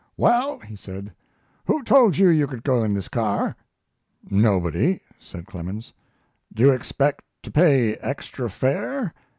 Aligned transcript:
"Well," 0.17 0.57
he 0.61 0.75
said, 0.75 1.13
"who 1.67 1.83
told 1.83 2.17
you 2.17 2.27
you 2.29 2.47
could 2.47 2.63
go 2.63 2.83
in 2.83 2.95
this 2.95 3.07
car?" 3.07 3.55
"Nobody," 4.31 4.99
said 5.19 5.45
Clemens. 5.45 5.93
"Do 6.51 6.63
you 6.63 6.71
expect 6.71 7.23
to 7.43 7.51
pay 7.51 7.97
extra 7.97 8.49
fare?" 8.49 9.13